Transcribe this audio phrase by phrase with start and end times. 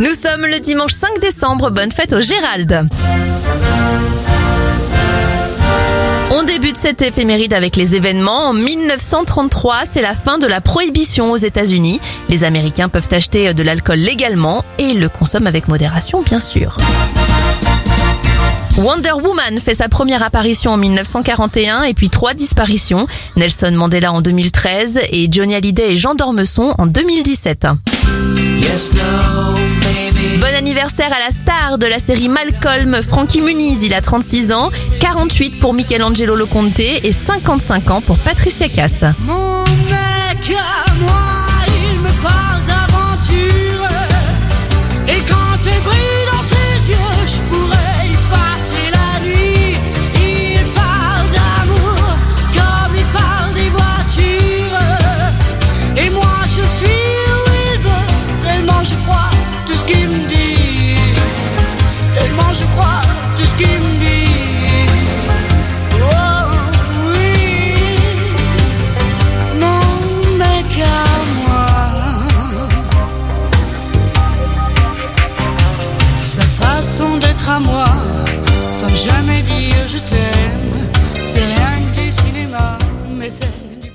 [0.00, 2.88] Nous sommes le dimanche 5 décembre, bonne fête au Gérald.
[6.30, 8.50] On débute cette éphéméride avec les événements.
[8.50, 12.00] En 1933, c'est la fin de la prohibition aux États-Unis.
[12.28, 16.76] Les Américains peuvent acheter de l'alcool légalement et le consomment avec modération, bien sûr.
[18.76, 23.08] Wonder Woman fait sa première apparition en 1941 et puis trois disparitions.
[23.34, 27.66] Nelson Mandela en 2013 et Johnny Hallyday et Jean Dormesson en 2017.
[30.36, 34.70] Bon anniversaire à la star de la série Malcolm, Frankie Muniz, il a 36 ans,
[35.00, 39.02] 48 pour Michelangelo Loconte et 55 ans pour Patricia Cass.
[39.24, 41.27] Mon mec à moi,
[62.58, 63.00] je crois
[63.36, 64.30] tout ce qu'il me dit.
[65.94, 66.48] Oh
[67.06, 67.32] oui.
[69.62, 69.80] Mon
[70.42, 71.04] mec à
[71.40, 71.66] moi
[76.24, 77.84] Sa façon d'être à moi
[78.70, 80.90] Sans jamais dire je t'aime
[81.24, 82.76] C'est rien que du cinéma
[83.18, 83.67] Mais c'est